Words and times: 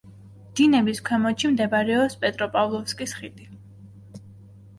დინების 0.59 1.01
ქვემოთში 1.09 1.51
მდებარეობს 1.51 2.17
პეტროპავლოვსკის 2.25 3.15
ხიდი. 3.21 3.47